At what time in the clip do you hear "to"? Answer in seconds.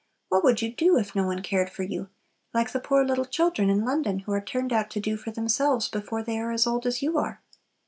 4.89-4.99